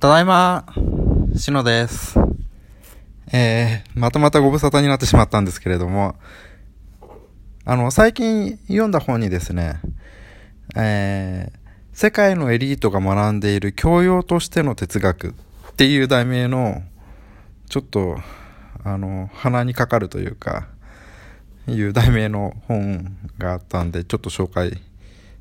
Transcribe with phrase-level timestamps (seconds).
[0.00, 0.64] ただいま、
[1.36, 2.18] しのです。
[3.34, 6.14] えー、またまたご無沙汰になってしまったんですけれども、
[7.66, 9.78] あの、最近読んだ本にですね、
[10.74, 11.58] えー、
[11.92, 16.82] 世界のエリートが学んでいる教養としての哲学っていう題名の、
[17.68, 18.16] ちょっと、
[18.82, 20.66] あの、鼻にかかるというか、
[21.68, 24.80] いう題名の本があったんで、ちょっと紹介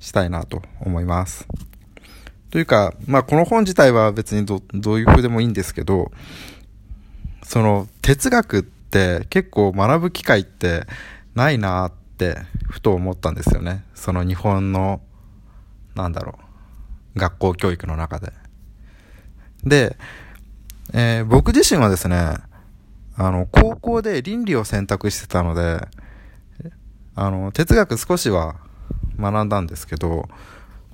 [0.00, 1.46] したいなと思います。
[2.50, 6.10] というか、まあこの本自体は別にどどういう風でもいいんですけど、
[7.42, 10.86] その哲学って結構学ぶ機会って
[11.34, 13.84] ないなってふと思ったんですよね。
[13.94, 15.00] その日本の、
[15.94, 16.38] なんだろ
[17.14, 18.32] う、学校教育の中で。
[19.64, 19.96] で、
[20.92, 22.34] えー、僕自身はですね、
[23.16, 25.86] あの、高校で倫理を選択してたので、
[27.14, 28.56] あの、哲学少しは
[29.18, 30.28] 学んだんですけど、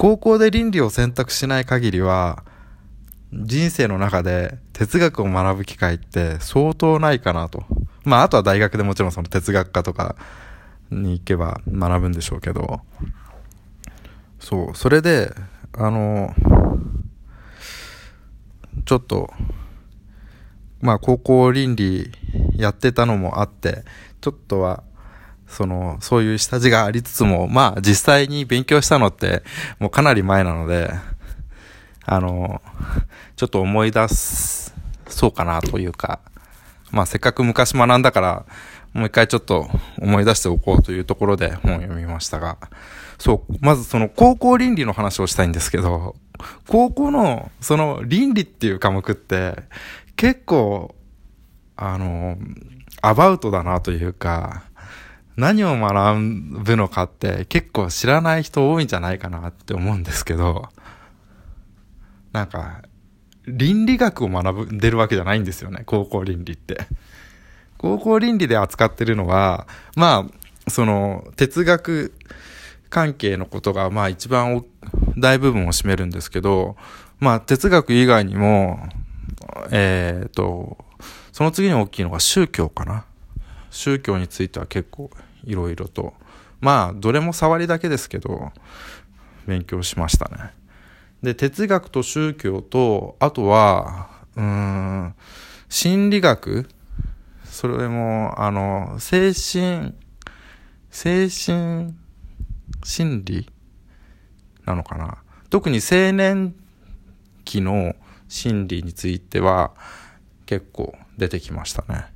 [0.00, 2.42] 高校で倫理を選択しない限りは、
[3.34, 7.64] 人生の中で哲学を学ぶ機会って相当ないかなと。
[8.04, 10.16] まあ、あとは大学でもちろんその哲学科とか
[10.90, 12.80] に行けば学ぶんでしょうけど、
[14.38, 15.34] そう、それで、
[15.74, 16.34] あの、
[18.86, 19.30] ちょっと、
[20.80, 22.10] まあ、高校倫理
[22.56, 23.84] やってたのもあって、
[24.22, 24.82] ちょっとは
[25.50, 29.42] その、そういう下地がありつつも、まあ実際に勉強したのって
[29.78, 30.90] もうかなり前なので、
[32.06, 32.62] あの、
[33.36, 34.74] ちょっと思い出す、
[35.08, 36.20] そうかなというか、
[36.90, 38.46] まあせっかく昔学んだから、
[38.92, 39.68] もう一回ちょっと
[40.00, 42.58] 思い出しておこうというところで本を読みましたが、
[43.18, 46.16] そう、まずその高校倫理の話をしたいんですけど、
[46.66, 49.56] 高校のその倫理っていう科目って
[50.16, 50.94] 結構、
[51.76, 52.36] あの、
[53.02, 54.64] アバウトだなというか、
[55.36, 56.20] 何を学
[56.64, 60.68] ぶのかって結構知らない人多いんじゃないかなって思うんですけど、
[62.32, 62.82] なんか、
[63.46, 66.86] 倫理学を学んでるわけじゃないんですよね、高校倫理って。
[67.78, 70.28] 高校倫理で扱ってるのは、ま
[70.66, 72.12] あ、その、哲学
[72.90, 74.64] 関係のことが、まあ一番
[75.16, 76.76] 大部分を占めるんですけど、
[77.18, 78.88] まあ哲学以外にも、
[79.70, 80.76] えっ、ー、と、
[81.32, 83.06] その次に大きいのが宗教かな。
[83.70, 85.10] 宗教については結構
[85.44, 86.14] いろいろと。
[86.60, 88.52] まあ、どれも触りだけですけど、
[89.46, 90.52] 勉強しましたね。
[91.22, 95.14] で、哲学と宗教と、あとは、うん、
[95.68, 96.68] 心理学
[97.44, 99.94] それも、あの、精神、
[100.90, 101.94] 精神
[102.84, 103.50] 心理
[104.64, 105.18] なのかな
[105.50, 106.54] 特に青年
[107.44, 107.94] 期の
[108.28, 109.72] 心理については
[110.46, 112.06] 結構出てきましたね。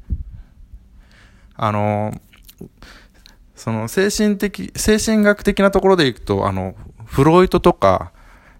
[1.56, 2.14] あの、
[3.64, 6.74] その精神的、精神学的なところでいくと、あの、
[7.06, 8.12] フロイトとか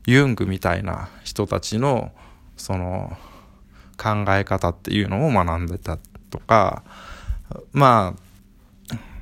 [0.07, 2.11] ユングみたいな人たちの、
[2.57, 3.15] その、
[3.99, 5.99] 考え方っていうのを学んでた
[6.31, 6.85] とか、
[7.75, 8.17] ま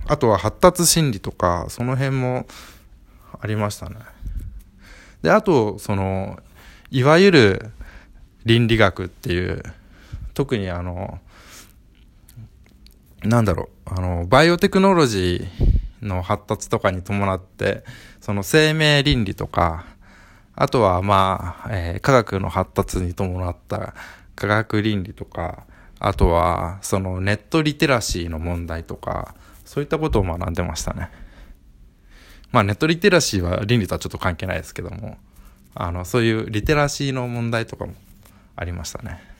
[0.06, 2.47] あ、あとは発達心理とか、その辺も
[3.41, 3.97] ありましたね。
[5.22, 6.38] で、あと、その、
[6.93, 7.72] いわゆる
[8.44, 9.60] 倫理学っていう、
[10.32, 11.19] 特にあの、
[13.25, 17.84] なんだろう、あの、バイオテクノロジーの発達とかに伴って、
[18.21, 19.84] その生命倫理とか、
[20.55, 23.94] あとはまあ、えー、科学の発達に伴った
[24.34, 25.65] 科学倫理とか、
[25.99, 31.11] あとはそのネットリテラシーの問題とか、そういったことを学んでましたね。
[32.50, 35.16] まあネットリテラシーは倫理とはちょっと関係ないですけども、
[35.75, 37.94] あの、そういうリテラシーの問題とかも
[38.56, 39.31] ありましたね。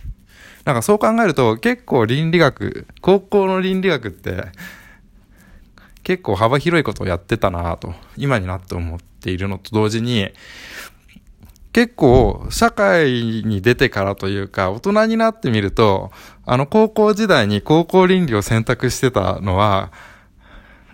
[0.65, 4.45] なんかそう考えると結構倫理学、高校の倫理学って
[6.03, 10.31] 結構幅広いことをやってたなと、今になって思っているのと同時に、
[11.73, 16.11] 結構社会に出てからというか大人になってみると、
[16.45, 19.91] あの高校時代に高校倫理を選択してたのは、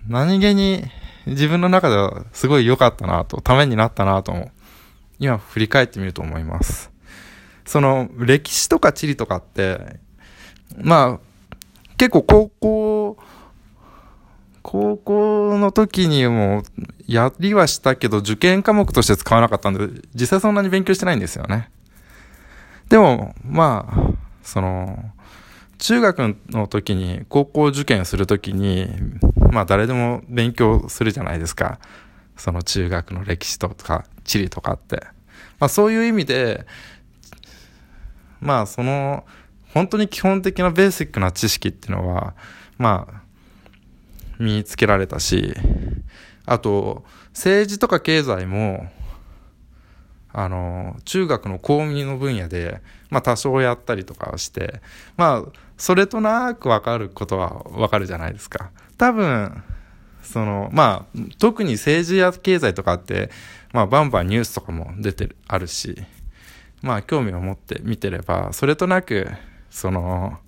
[0.06, 0.84] 何気に
[1.26, 4.50] 自分の中ではすごい良かったなと、ためになったなと、
[5.18, 6.90] 今振り返ってみると思います。
[7.68, 10.00] その歴史とか地理とかって、
[10.74, 13.18] まあ、結構高校、
[14.62, 16.62] 高校の時にも
[17.06, 21.70] やりはしたけど受験科目として使わなかったんで、実際そんなに勉強してないんですよね。
[22.88, 25.12] でも、まあ、その、
[25.76, 28.88] 中学の時に高校受験する時に、
[29.52, 31.80] まあ誰でも勉強するじゃないですか。
[32.34, 35.02] その中学の歴史とか地理とかって。
[35.60, 36.66] まあそういう意味で、
[38.40, 39.24] まあその
[39.74, 42.34] 本当に基本的なベーシックな知識っていうのは
[42.78, 43.22] まあ
[44.38, 45.54] 身につけられたし
[46.46, 48.88] あと政治とか経済も
[50.32, 52.80] あの、中学の公民の分野で、
[53.10, 54.80] まあ多少やったりとかして、
[55.16, 58.70] まあ、それとなくわかることはわかるじゃないですか。
[58.98, 59.62] 多分、
[60.22, 63.30] その、まあ、特に政治や経済とかって、
[63.72, 65.96] まあ、バンバンニュースとかも出てる、あるし、
[66.82, 69.28] まあ、興味を持って見てれば、それとなく、
[69.70, 70.38] その、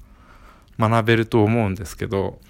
[0.79, 2.41] 学べると思うんですけど、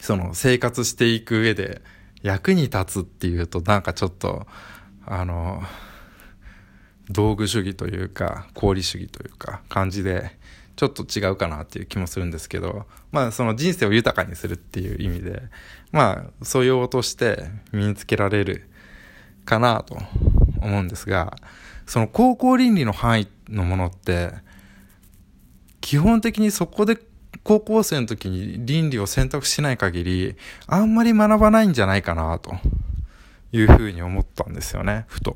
[0.00, 1.82] その、生活していく上で
[2.22, 4.46] 役に立つっていうと、なんかちょっと、
[5.06, 5.62] あの、
[7.10, 10.36] 道具主義というか、功利主義というか、感じで、
[10.76, 15.42] ちょっと違うかなっていう気もするんですけど、まあその人生を豊かにするっていう意味で、
[15.92, 18.68] まあ素養として身につけられる
[19.44, 19.98] かなと
[20.64, 21.36] 思うんですが、
[21.86, 24.32] その高校倫理の範囲のものって、
[25.80, 26.98] 基本的にそこで
[27.42, 32.54] 高校生の時に倫理を選択しない限り、あんまり学ばないんじゃないかなと
[33.52, 35.34] いうふうに思ったんですよね、ふと。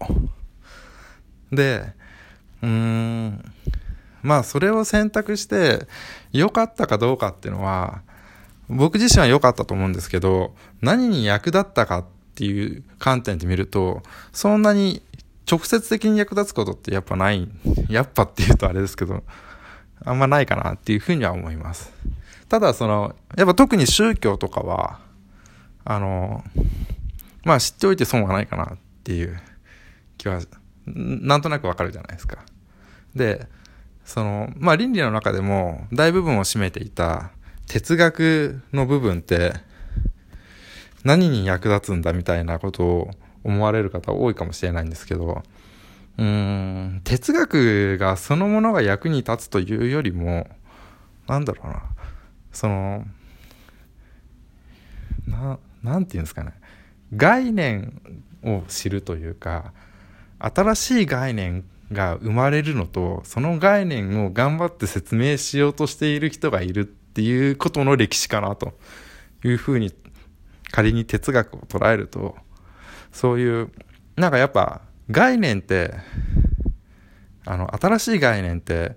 [1.52, 1.92] で、
[2.62, 3.52] うーん、
[4.22, 5.86] まあそれを選択して
[6.32, 8.02] 良かったかどうかっていうのは、
[8.68, 12.04] 僕自身は良かったと思うんですけど、何に役立ったかっ
[12.34, 14.02] ていう観点で見ると、
[14.32, 15.02] そんなに
[15.50, 17.48] 直接的に役立つことってやっぱない、
[17.88, 19.24] やっぱって言うとあれですけど、
[20.04, 21.92] あんまないかなっていうふうには思います。
[22.48, 25.00] ただその、やっぱ特に宗教とかは、
[25.84, 26.44] あの、
[27.44, 29.40] まあ知っておいて損はないかなっていう
[30.18, 30.40] 気は、
[30.86, 32.44] なんとなくわかるじゃないですか。
[33.14, 33.46] で、
[34.04, 37.30] その、まあ倫理の中でも大部分を占めていた
[37.66, 39.52] 哲学の部分って
[41.04, 43.10] 何に役立つんだみたいなことを
[43.48, 45.42] 思われる方多いかもしれないんですけど、
[46.18, 50.46] うーん、哲学がそのものが役に立つというよりも、
[51.26, 51.82] なんだろうな、
[52.52, 53.04] その、
[55.26, 56.52] な、なんて言うんですかね、
[57.16, 58.00] 概念
[58.44, 59.72] を知るというか、
[60.38, 68.78] 新しい概念が生まれるのと、その概念を頑張って説明しようとしている人がいるっていうことの歴史かなと
[69.42, 69.94] いうふうに
[70.70, 72.36] 仮に哲学を捉えると、
[73.12, 73.70] そういう、
[74.16, 75.94] なんかやっぱ概念って、
[77.44, 78.96] あの、新しい概念って、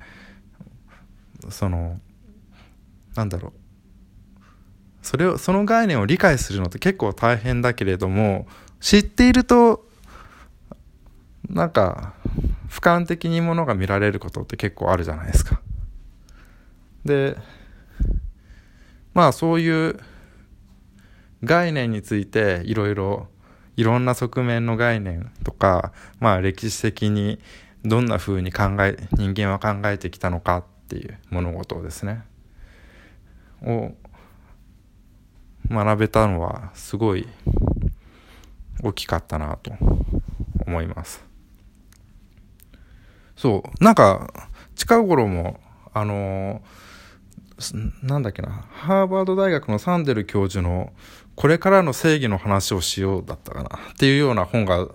[1.50, 2.00] その、
[3.16, 3.54] なんだろう。
[5.02, 8.48] それを、その概念を理解するのって結構大変だけれども、
[8.80, 9.88] 知っていると、
[11.50, 12.14] なんか、
[12.70, 15.62] 俯瞰的にものが見られることって結構あるじゃないですか。
[17.04, 17.38] で、
[19.14, 20.00] まあそういう
[21.44, 23.28] 概念についていろいろ
[23.82, 27.40] いろんな側面の概念とか、まあ歴史的に
[27.84, 32.22] どんな風に考え、人間は考えてきたのかっていう物事をですね、
[33.64, 33.92] を
[35.68, 37.28] 学べたのはすごい
[38.84, 39.72] 大きかったなと
[40.68, 41.26] 思います。
[43.36, 44.32] そう、なんか、
[44.76, 45.60] 近頃も、
[45.92, 50.94] あのー、なんだっけな、ハーバード大学のサンデル教授の、
[51.36, 54.88] これからの正義の話をしようだったかな、っていうような本が、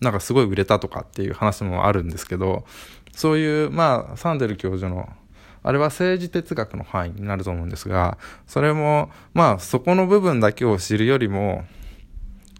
[0.00, 2.64] なんかすごい売れたとかっていう話もあるんですけど、
[3.12, 5.08] そういう、まあ、サンデル教授の、
[5.62, 11.64] あれは政治哲学の範囲になると思うんですが、それも、まあ、そこの部分だけを知るよりも、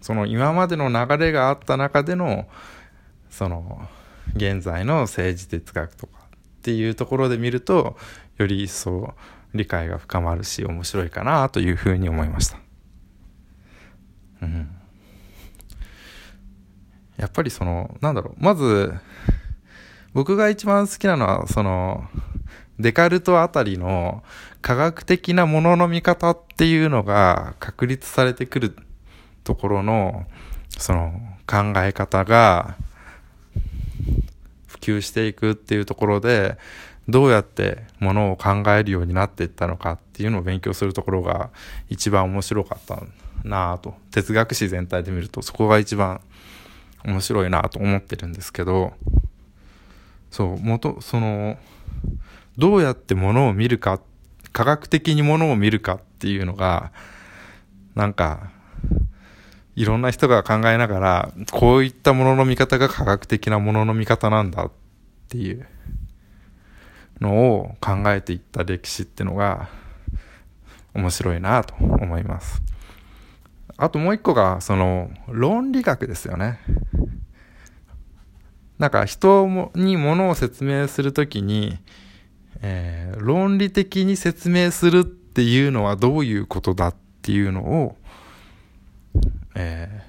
[0.01, 2.47] その今までの流れがあった中での、
[3.29, 3.87] その、
[4.35, 6.29] 現在の政治哲学とかっ
[6.61, 7.97] ていうところで見ると
[8.37, 9.13] より一層
[9.53, 12.60] 理解が深まるし面白いかなというふうに思いました。
[14.41, 14.69] うん、
[17.17, 18.43] やっぱりそのなんだろう。
[18.43, 18.93] まず
[20.13, 22.05] 僕が一番好きなのはその
[22.79, 24.23] デカルトあたりの
[24.61, 28.75] 科学的なものの見方っていうのが確立されてくる
[29.43, 30.25] ところの
[30.77, 31.13] その
[31.47, 32.75] 考え方が
[34.67, 36.57] 普及していくっていうところで、
[37.07, 41.49] どうやってものを考えるようになっていったのかっていうのを勉強するところが
[41.89, 43.03] 一番面白かった
[43.43, 43.95] なぁと。
[44.11, 46.21] 哲学史全体で見るとそこが一番
[47.05, 48.93] 面白いなと思ってるんですけど、
[50.29, 51.57] そう、元、その、
[52.57, 53.99] どうやってものを見るか、
[54.53, 56.91] 科学的にものを見るかっていうのが、
[57.95, 58.51] なんか、
[59.75, 64.71] いろんな人が考えながら、こういったものの見方が科学的なものの見方なんだっ
[65.29, 65.65] ていう
[67.19, 69.69] のを考えていった歴史ってのが
[70.93, 72.61] 面白いなと思います。
[73.81, 76.59] あともう一個が、その、論理学ですよね。
[78.77, 81.77] なんか人にものを説明するときに、
[82.61, 87.95] えー、論理的に説明するっていうのはどういうことだっていうのを
[89.55, 90.03] え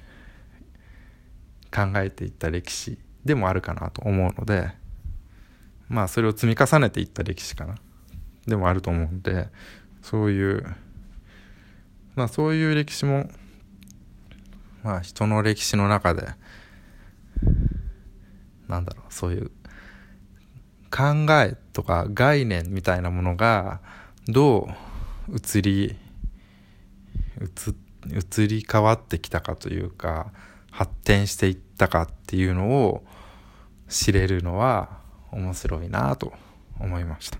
[1.70, 4.70] ー、考えていった歴史でもあるかなと思うので
[5.88, 7.76] まあそれを積み重ねていった歴史かな
[8.46, 9.48] でもあると思うんで
[10.02, 10.64] そういう
[12.14, 13.28] まあそういう歴史も
[14.82, 16.28] まあ人の歴史の中で
[18.68, 19.50] なんだろうそういう
[20.90, 23.80] 考えとか概念みたいなものが
[24.28, 24.68] ど
[25.28, 25.96] う移り
[28.10, 30.32] 移り変わってきたかというか
[30.70, 33.04] 発展していったかっていうのを
[33.88, 36.32] 知れるのは面白いなと
[36.80, 37.38] 思いました。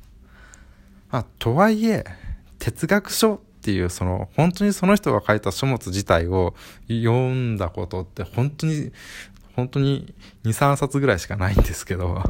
[1.11, 2.05] まあ、とはいえ
[2.59, 6.53] 哲学書っていうその本当にその人が書いた書物自体を
[6.89, 8.91] 読んだことって本当に
[9.55, 12.21] 本当に23冊ぐらいしかないんですけど。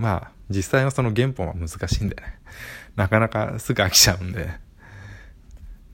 [0.00, 2.22] まあ実際のその原本は難しいんでね。
[2.96, 4.48] なかなかすぐ飽きちゃうんで。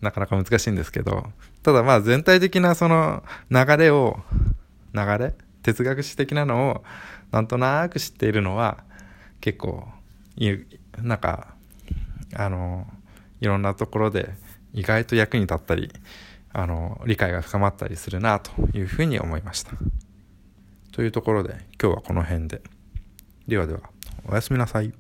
[0.00, 1.32] なかなか難しいんですけど。
[1.64, 4.20] ただまあ全体的なその流れを
[4.94, 5.34] 流れ？
[5.64, 6.84] 哲学史的なのを
[7.32, 8.84] なんとなく知っているのは
[9.40, 9.88] 結構
[10.98, 11.56] なんか
[12.32, 12.86] あの
[13.40, 14.30] いろんなところで
[14.72, 15.90] 意外と役に立ったり
[16.52, 19.72] あの理解が深まったりするなというふうに思いました。
[20.92, 22.62] というところで今日はこの辺で。
[23.46, 23.80] ではでは
[24.26, 24.92] おやすみなさい。